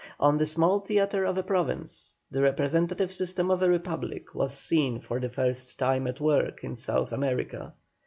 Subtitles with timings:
[0.19, 4.99] On the small theatre of a province, the representative system of a republic was seen
[4.99, 7.73] for the first time at work in South America.